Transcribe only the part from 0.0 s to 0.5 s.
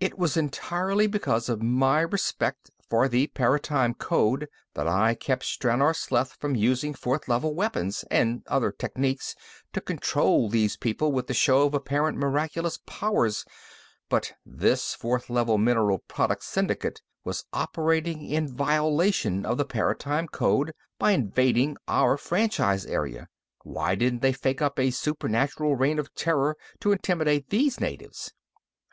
"It was